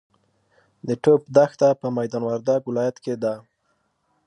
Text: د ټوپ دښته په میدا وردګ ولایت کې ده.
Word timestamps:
د 0.87 0.89
ټوپ 1.03 1.21
دښته 1.35 1.69
په 1.81 1.87
میدا 1.95 2.17
وردګ 2.25 2.61
ولایت 2.69 2.97
کې 3.03 3.13
ده. 3.23 3.33